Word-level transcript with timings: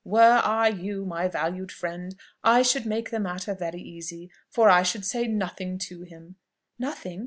"Were 0.03 0.41
I 0.43 0.69
you, 0.69 1.05
my 1.05 1.27
valued 1.27 1.71
friend, 1.71 2.15
I 2.43 2.63
should 2.63 2.87
make 2.87 3.11
the 3.11 3.19
matter 3.19 3.53
very 3.53 3.81
easy, 3.83 4.31
for 4.49 4.67
I 4.67 4.81
should 4.81 5.05
say 5.05 5.27
nothing 5.27 5.77
to 5.77 6.01
him." 6.01 6.37
"Nothing? 6.79 7.19